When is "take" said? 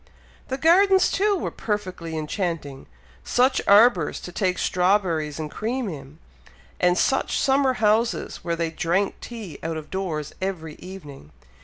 4.31-4.57